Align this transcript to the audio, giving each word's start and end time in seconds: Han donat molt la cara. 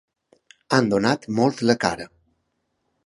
Han 0.77 0.89
donat 0.95 1.29
molt 1.41 1.61
la 1.73 1.77
cara. 1.87 2.09